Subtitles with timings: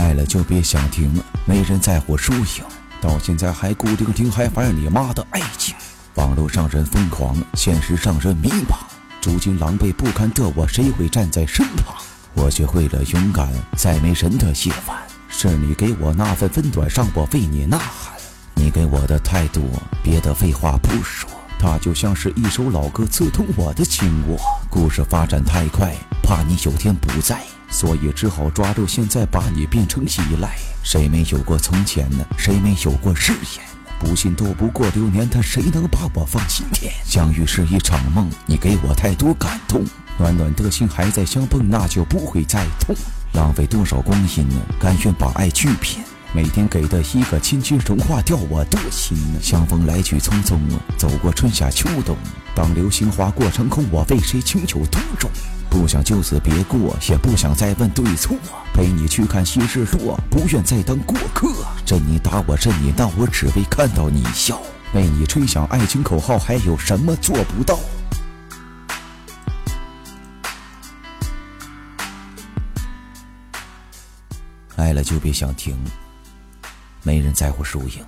[0.00, 2.64] 爱了就别想停，没人在乎输赢。
[3.02, 5.74] 到现在还固定听，还玩你妈的爱情。
[6.14, 8.76] 网络上人疯狂，现实上人迷茫。
[9.22, 11.94] 如今狼狈不堪的我，谁会站在身旁？
[12.32, 14.98] 我学会了勇敢，在没人的夜晚，
[15.28, 18.14] 是你给我那份温暖，让我为你呐喊。
[18.54, 19.70] 你给我的态度，
[20.02, 24.38] 别的废话不说，它就像是一首老歌，刺痛我的心窝。
[24.70, 30.56] 故事发展太快，怕你有天不在，所以只好抓住现在，把你变成依赖。
[30.82, 32.24] 谁没有过从前呢？
[32.36, 33.64] 谁没有过誓言？
[33.98, 36.92] 不信斗不过流年，他谁能把我放心田？
[37.04, 39.84] 相遇是一场梦，你给我太多感动，
[40.18, 42.96] 暖暖的心还在相碰，那就不会再痛。
[43.34, 44.56] 浪费多少光阴呢？
[44.80, 46.02] 甘愿把爱去拼，
[46.32, 49.16] 每天给的一个亲亲，融化掉我的心。
[49.40, 50.58] 相逢来去匆匆，
[50.96, 52.16] 走过春夏秋冬，
[52.54, 55.30] 当流星划过长空，我为谁情有独钟？
[55.70, 58.36] 不想就此别过，也不想再问对错。
[58.74, 61.48] 陪你去看西日落，不愿再当过客。
[61.86, 64.60] 任你打我，任你闹，我只为看到你笑。
[64.92, 67.78] 为你吹响爱情口号，还有什么做不到？
[74.74, 75.76] 爱了就别想停，
[77.04, 78.04] 没人在乎输赢。